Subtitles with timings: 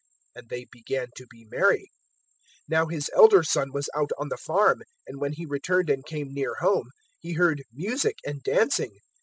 [0.33, 1.91] "And they began to be merry.
[2.67, 6.03] 015:025 "Now his elder son was out on the farm; and when he returned and
[6.03, 6.89] came near home,
[7.19, 8.97] he heard music and dancing.